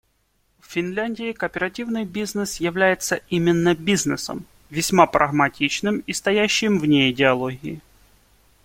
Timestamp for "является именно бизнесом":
2.55-4.47